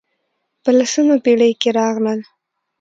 په 0.63 0.69
لسمه 0.77 1.15
پېړۍ 1.23 1.51
کې 1.61 1.69
راغلل. 1.79 2.19